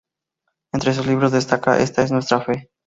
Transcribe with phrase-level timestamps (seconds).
[0.73, 2.71] Entre sus libros destaca "Ésta es nuestra Fe.